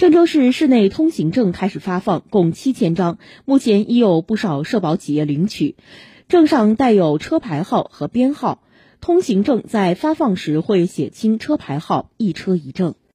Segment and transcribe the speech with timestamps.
[0.00, 5.76] 郑州市市内通行证开始发放共七千张目前已有不少社保企业领取。
[6.26, 8.62] 证上带有车牌号和编号
[9.02, 12.94] 通行证在发放时会写清车牌号一车一证。